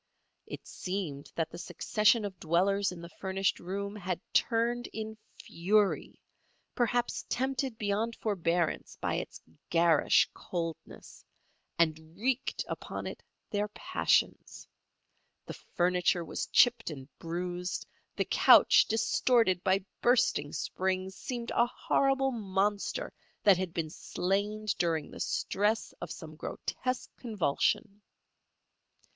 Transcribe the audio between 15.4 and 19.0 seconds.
The furniture was chipped and bruised; the couch,